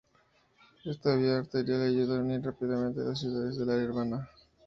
[0.83, 4.27] Esta vía arterial ayuda a unir rápidamente a las ciudades del área urbana.